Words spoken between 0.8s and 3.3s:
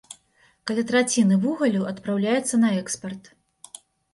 траціны вугалю адпраўляецца на экспарт.